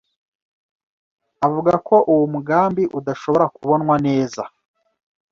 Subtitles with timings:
[1.45, 4.43] Avuga ko uwo mugambi udashobora kubonwa neza